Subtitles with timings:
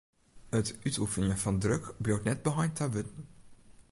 [0.59, 3.23] It útoefenjen fan druk bliuwt net beheind ta wurden.